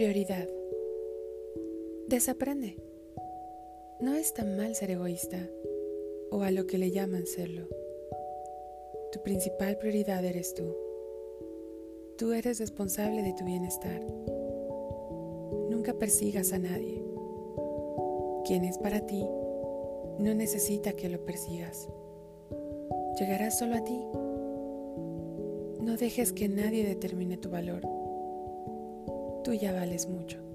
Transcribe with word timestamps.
Prioridad. 0.00 0.48
Desaprende. 2.08 2.74
No 4.00 4.14
es 4.14 4.32
tan 4.32 4.56
mal 4.56 4.74
ser 4.74 4.92
egoísta 4.92 5.46
o 6.30 6.40
a 6.40 6.50
lo 6.50 6.66
que 6.66 6.78
le 6.78 6.90
llaman 6.90 7.26
serlo. 7.26 7.68
Tu 9.12 9.22
principal 9.22 9.76
prioridad 9.76 10.24
eres 10.24 10.54
tú. 10.54 10.74
Tú 12.16 12.32
eres 12.32 12.60
responsable 12.60 13.22
de 13.22 13.34
tu 13.34 13.44
bienestar. 13.44 14.00
Nunca 15.68 15.92
persigas 15.92 16.54
a 16.54 16.58
nadie. 16.58 17.04
Quien 18.46 18.64
es 18.64 18.78
para 18.78 19.04
ti 19.04 19.22
no 20.18 20.32
necesita 20.34 20.94
que 20.94 21.10
lo 21.10 21.22
persigas. 21.26 21.90
Llegará 23.18 23.50
solo 23.50 23.76
a 23.76 23.84
ti. 23.84 24.02
No 25.84 25.98
dejes 25.98 26.32
que 26.32 26.48
nadie 26.48 26.86
determine 26.86 27.36
tu 27.36 27.50
valor. 27.50 27.99
Tú 29.50 29.54
ya 29.56 29.72
vales 29.72 30.08
mucho. 30.08 30.49